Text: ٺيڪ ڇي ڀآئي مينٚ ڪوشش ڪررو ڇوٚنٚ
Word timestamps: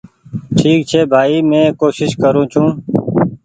ٺيڪ 0.57 0.79
ڇي 0.89 0.99
ڀآئي 1.11 1.37
مينٚ 1.49 1.75
ڪوشش 1.79 2.11
ڪررو 2.21 2.43
ڇوٚنٚ 2.51 2.75